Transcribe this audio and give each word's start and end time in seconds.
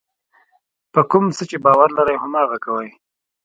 په 0.93 1.01
کوم 1.11 1.25
څه 1.37 1.43
چې 1.49 1.57
باور 1.65 1.89
لرئ 1.97 2.15
هماغه 2.23 2.57
کوئ. 2.65 2.89